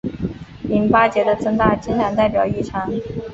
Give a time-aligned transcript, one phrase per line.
[0.63, 2.89] 淋巴结的增大经常代表异常。